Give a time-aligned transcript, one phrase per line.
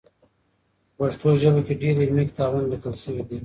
[0.95, 3.37] په پښتو ژبه کې ډېر علمي کتابونه لیکل سوي دي.